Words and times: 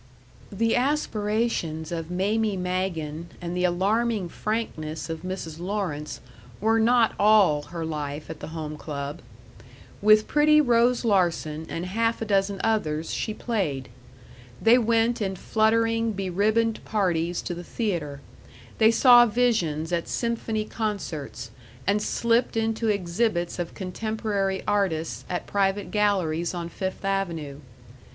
§4 0.49 0.57
The 0.57 0.75
aspirations 0.77 1.91
of 1.91 2.09
Mamie 2.09 2.57
Magen 2.57 3.27
and 3.39 3.55
the 3.55 3.65
alarming 3.65 4.29
frankness 4.29 5.11
of 5.11 5.21
Mrs. 5.21 5.59
Lawrence 5.59 6.21
were 6.59 6.79
not 6.79 7.13
all 7.19 7.61
her 7.69 7.85
life 7.85 8.27
at 8.27 8.39
the 8.39 8.47
Home 8.47 8.77
Club. 8.77 9.21
With 10.01 10.27
pretty 10.27 10.59
Rose 10.59 11.05
Larsen 11.05 11.67
and 11.69 11.85
half 11.85 12.19
a 12.19 12.25
dozen 12.25 12.59
others 12.63 13.13
she 13.13 13.31
played. 13.35 13.89
They 14.59 14.79
went 14.79 15.21
in 15.21 15.35
fluttering, 15.35 16.13
beribboned 16.13 16.83
parties 16.83 17.39
to 17.43 17.53
the 17.53 17.63
theater; 17.63 18.21
they 18.79 18.89
saw 18.89 19.27
visions 19.27 19.93
at 19.93 20.07
symphony 20.07 20.65
concerts, 20.65 21.51
and 21.85 22.01
slipped 22.01 22.57
into 22.57 22.87
exhibits 22.87 23.59
of 23.59 23.75
contemporary 23.75 24.63
artists 24.67 25.25
at 25.29 25.45
private 25.45 25.91
galleries 25.91 26.55
on 26.55 26.69
Fifth 26.69 27.05
Avenue. 27.05 27.59